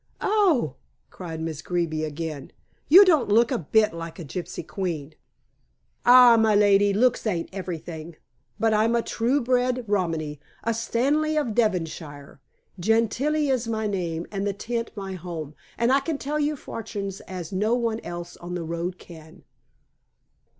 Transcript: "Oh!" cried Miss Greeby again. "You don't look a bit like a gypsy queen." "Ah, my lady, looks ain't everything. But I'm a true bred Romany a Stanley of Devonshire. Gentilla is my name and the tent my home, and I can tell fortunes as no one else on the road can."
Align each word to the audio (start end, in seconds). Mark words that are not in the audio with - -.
"Oh!" 0.23 0.77
cried 1.11 1.39
Miss 1.41 1.61
Greeby 1.61 2.05
again. 2.05 2.51
"You 2.89 3.05
don't 3.05 3.29
look 3.29 3.51
a 3.51 3.59
bit 3.59 3.93
like 3.93 4.17
a 4.17 4.25
gypsy 4.25 4.65
queen." 4.65 5.13
"Ah, 6.07 6.37
my 6.39 6.55
lady, 6.55 6.91
looks 6.91 7.27
ain't 7.27 7.49
everything. 7.53 8.15
But 8.59 8.73
I'm 8.73 8.95
a 8.95 9.03
true 9.03 9.41
bred 9.41 9.85
Romany 9.87 10.39
a 10.63 10.73
Stanley 10.73 11.37
of 11.37 11.53
Devonshire. 11.53 12.41
Gentilla 12.79 13.53
is 13.53 13.67
my 13.67 13.85
name 13.85 14.25
and 14.31 14.47
the 14.47 14.53
tent 14.53 14.89
my 14.95 15.13
home, 15.13 15.53
and 15.77 15.91
I 15.93 15.99
can 15.99 16.17
tell 16.17 16.39
fortunes 16.55 17.19
as 17.27 17.51
no 17.53 17.75
one 17.75 17.99
else 17.99 18.35
on 18.37 18.55
the 18.55 18.63
road 18.63 18.97
can." 18.97 19.43